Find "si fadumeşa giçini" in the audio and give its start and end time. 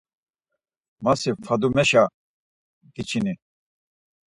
1.19-3.33